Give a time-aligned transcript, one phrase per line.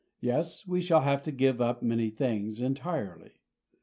[0.19, 3.39] Yes, we shall have to give up many things entirely.